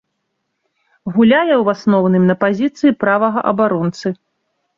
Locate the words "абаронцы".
3.53-4.07